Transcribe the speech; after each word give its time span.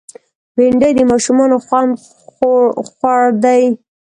بېنډۍ 0.55 0.91
د 0.97 1.01
ماشومانو 1.11 1.57
خوند 1.65 1.93
خوړ 2.97 3.23
دی 3.43 3.61